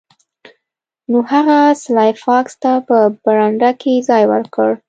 نو 1.11 1.17
هغه 1.31 1.57
سلای 1.83 2.11
فاکس 2.23 2.53
ته 2.61 2.71
په 2.87 2.97
برنډه 3.23 3.71
کې 3.81 3.93
ځای 4.09 4.23
ورکړ 4.31 4.69